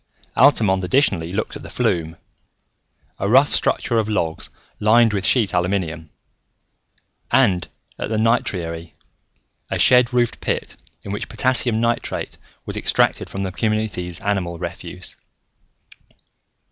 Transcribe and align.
Altamont 0.35 0.83
additionally 0.83 1.31
looked 1.31 1.55
at 1.55 1.61
the 1.61 1.69
flume, 1.69 2.17
a 3.19 3.29
rough 3.29 3.53
structure 3.53 3.99
of 3.99 4.09
logs 4.09 4.49
lined 4.79 5.13
with 5.13 5.23
sheet 5.27 5.53
aluminum; 5.53 6.09
and 7.29 7.67
at 7.99 8.09
the 8.09 8.17
nitriary, 8.17 8.93
a 9.69 9.77
shed 9.77 10.11
roofed 10.11 10.39
pit 10.41 10.75
in 11.03 11.11
which 11.11 11.29
potassium 11.29 11.79
nitrate 11.79 12.39
was 12.65 12.75
extracted 12.77 13.29
from 13.29 13.43
the 13.43 13.51
community's 13.51 14.19
animal 14.21 14.57
refuse. 14.57 15.17